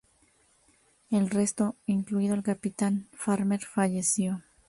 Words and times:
El 1.11 1.29
resto, 1.29 1.75
incluido 1.85 2.33
el 2.33 2.41
capitán 2.41 3.07
Farmer, 3.13 3.59
falleció. 3.63 4.41